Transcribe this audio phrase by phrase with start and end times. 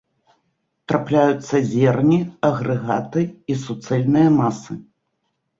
[0.91, 2.19] Трапляюцца зерні,
[2.49, 4.73] агрэгаты і суцэльныя масы.